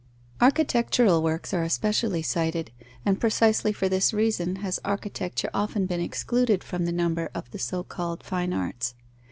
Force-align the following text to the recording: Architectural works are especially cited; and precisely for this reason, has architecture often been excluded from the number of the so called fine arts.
Architectural 0.41 1.21
works 1.21 1.53
are 1.53 1.61
especially 1.61 2.23
cited; 2.23 2.71
and 3.05 3.21
precisely 3.21 3.71
for 3.71 3.87
this 3.87 4.13
reason, 4.15 4.55
has 4.55 4.79
architecture 4.83 5.51
often 5.53 5.85
been 5.85 6.01
excluded 6.01 6.63
from 6.63 6.85
the 6.85 6.91
number 6.91 7.29
of 7.35 7.51
the 7.51 7.59
so 7.59 7.83
called 7.83 8.23
fine 8.23 8.51
arts. 8.51 8.95